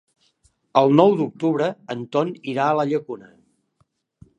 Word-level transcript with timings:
El 0.81 0.93
nou 1.01 1.13
d'octubre 1.21 1.69
en 1.97 2.03
Ton 2.17 2.35
irà 2.55 2.67
a 2.73 2.79
la 2.83 2.91
Llacuna. 2.95 3.35